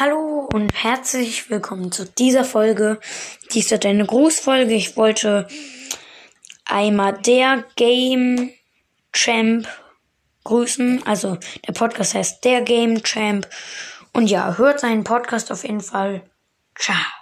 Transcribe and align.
Hallo 0.00 0.48
und 0.54 0.72
herzlich 0.72 1.50
willkommen 1.50 1.92
zu 1.92 2.06
dieser 2.06 2.46
Folge. 2.46 2.98
Dies 3.52 3.70
wird 3.70 3.84
eine 3.84 4.06
Grußfolge. 4.06 4.72
Ich 4.72 4.96
wollte 4.96 5.46
einmal 6.64 7.18
der 7.18 7.64
Game 7.76 8.48
Champ 9.12 9.68
grüßen. 10.44 11.06
Also 11.06 11.36
der 11.68 11.74
Podcast 11.74 12.14
heißt 12.14 12.42
der 12.46 12.62
Game 12.62 13.02
Champ. 13.02 13.46
Und 14.14 14.30
ja, 14.30 14.56
hört 14.56 14.80
seinen 14.80 15.04
Podcast 15.04 15.52
auf 15.52 15.64
jeden 15.64 15.82
Fall. 15.82 16.22
Ciao. 16.78 17.19